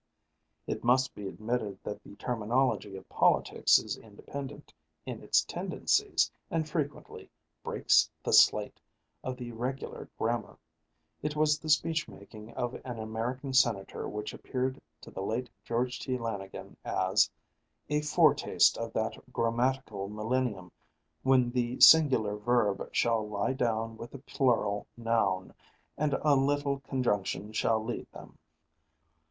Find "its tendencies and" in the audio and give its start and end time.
5.21-6.67